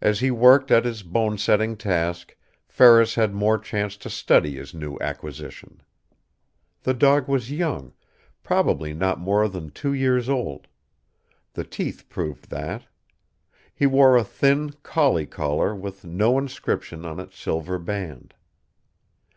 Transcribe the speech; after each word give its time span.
As 0.00 0.18
he 0.18 0.32
worked 0.32 0.72
at 0.72 0.84
his 0.84 1.04
bonesetting 1.04 1.76
task, 1.76 2.36
Ferris 2.66 3.14
had 3.14 3.32
more 3.32 3.56
chance 3.56 3.96
to 3.98 4.10
study 4.10 4.56
his 4.56 4.74
new 4.74 4.98
acquisition. 5.00 5.80
The 6.82 6.94
dog 6.94 7.28
was 7.28 7.52
young 7.52 7.92
probably 8.42 8.92
not 8.92 9.20
more 9.20 9.46
than 9.46 9.70
two 9.70 9.92
years 9.92 10.28
old. 10.28 10.66
The 11.52 11.62
teeth 11.62 12.08
proved 12.08 12.50
that. 12.50 12.88
He 13.72 13.86
wore 13.86 14.16
a 14.16 14.24
thin 14.24 14.72
collie 14.82 15.24
collar 15.26 15.72
with 15.72 16.04
no 16.04 16.36
inscription 16.36 17.06
on 17.06 17.20
its 17.20 17.38
silver 17.38 17.78
band. 17.78 18.34